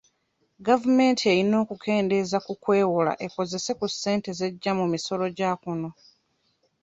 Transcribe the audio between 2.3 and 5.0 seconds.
ku kwewola ekozese ku ssente z'ejja mu